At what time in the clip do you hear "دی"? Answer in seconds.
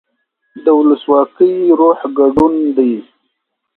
2.77-2.93